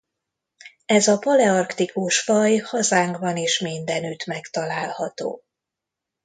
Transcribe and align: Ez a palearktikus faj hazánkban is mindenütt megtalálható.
Ez 0.85 1.07
a 1.07 1.17
palearktikus 1.17 2.19
faj 2.21 2.57
hazánkban 2.57 3.37
is 3.37 3.59
mindenütt 3.59 4.25
megtalálható. 4.25 5.43